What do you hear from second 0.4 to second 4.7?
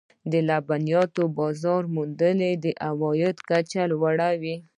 لبنیاتو بازار موندنه د عوایدو کچه لوړوي.